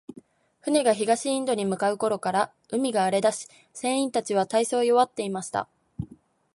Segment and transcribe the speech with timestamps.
[0.61, 5.69] 船が東インドに向う頃から、海が荒れだし、船員たちは大そう弱っていました。